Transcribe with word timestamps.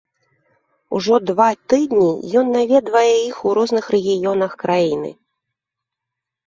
Ужо 0.99 1.15
два 1.29 1.49
тыдні 1.73 2.11
ён 2.41 2.45
наведвае 2.57 3.13
іх 3.29 3.37
у 3.51 3.55
розных 3.59 3.85
рэгіёнах 3.99 4.51
краіны. 4.67 5.11